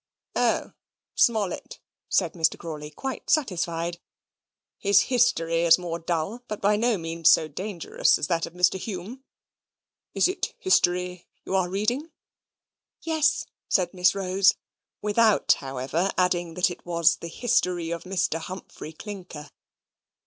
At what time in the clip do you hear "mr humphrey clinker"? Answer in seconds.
18.01-19.51